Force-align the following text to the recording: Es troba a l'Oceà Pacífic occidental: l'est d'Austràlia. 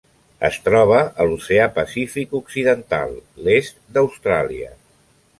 Es 0.47 0.55
troba 0.67 1.01
a 1.01 1.25
l'Oceà 1.31 1.67
Pacífic 1.75 2.33
occidental: 2.39 3.13
l'est 3.49 3.77
d'Austràlia. 3.99 4.71